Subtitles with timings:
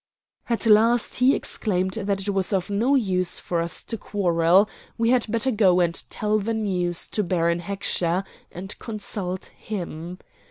[0.49, 5.27] At last he exclaimed that it was no use for us to quarrel; we had
[5.29, 10.17] better go and tell the news to Baron Heckscher and consult him.